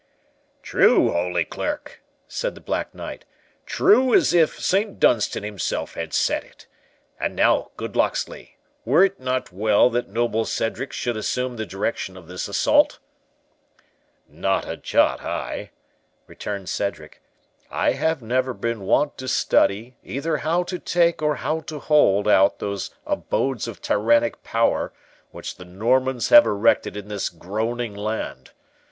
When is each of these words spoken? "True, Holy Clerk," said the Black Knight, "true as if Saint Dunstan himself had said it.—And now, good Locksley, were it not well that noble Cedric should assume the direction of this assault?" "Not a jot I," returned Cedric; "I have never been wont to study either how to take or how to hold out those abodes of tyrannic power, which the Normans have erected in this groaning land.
"True, 0.63 1.11
Holy 1.11 1.45
Clerk," 1.45 2.01
said 2.27 2.55
the 2.55 2.59
Black 2.59 2.95
Knight, 2.95 3.23
"true 3.67 4.15
as 4.15 4.33
if 4.33 4.59
Saint 4.59 4.99
Dunstan 4.99 5.43
himself 5.43 5.93
had 5.93 6.11
said 6.11 6.43
it.—And 6.43 7.35
now, 7.35 7.69
good 7.77 7.95
Locksley, 7.95 8.57
were 8.83 9.03
it 9.05 9.19
not 9.19 9.51
well 9.51 9.91
that 9.91 10.07
noble 10.09 10.43
Cedric 10.45 10.91
should 10.91 11.15
assume 11.15 11.55
the 11.55 11.67
direction 11.67 12.17
of 12.17 12.25
this 12.25 12.47
assault?" 12.47 12.97
"Not 14.27 14.67
a 14.67 14.75
jot 14.75 15.21
I," 15.21 15.69
returned 16.25 16.67
Cedric; 16.67 17.21
"I 17.69 17.91
have 17.91 18.23
never 18.23 18.55
been 18.55 18.81
wont 18.87 19.19
to 19.19 19.27
study 19.27 19.97
either 20.03 20.37
how 20.37 20.63
to 20.63 20.79
take 20.79 21.21
or 21.21 21.35
how 21.35 21.59
to 21.59 21.77
hold 21.77 22.27
out 22.27 22.57
those 22.57 22.89
abodes 23.05 23.67
of 23.67 23.83
tyrannic 23.83 24.41
power, 24.41 24.93
which 25.29 25.57
the 25.57 25.65
Normans 25.65 26.29
have 26.29 26.47
erected 26.47 26.97
in 26.97 27.07
this 27.07 27.29
groaning 27.29 27.93
land. 27.93 28.49